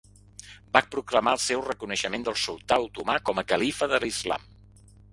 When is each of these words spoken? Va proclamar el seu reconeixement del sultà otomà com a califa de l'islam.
Va 0.77 0.81
proclamar 0.95 1.33
el 1.37 1.41
seu 1.49 1.61
reconeixement 1.69 2.27
del 2.31 2.39
sultà 2.47 2.81
otomà 2.89 3.21
com 3.31 3.45
a 3.45 3.47
califa 3.55 3.93
de 3.97 4.05
l'islam. 4.07 4.53